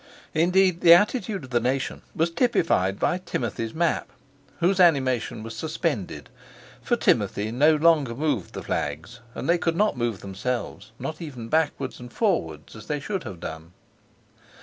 [0.33, 4.09] Indeed, the attitude of the nation was typified by Timothy's map,
[4.57, 10.21] whose animation was suspended—for Timothy no longer moved the flags, and they could not move
[10.21, 13.73] themselves, not even backwards and forwards as they should have done.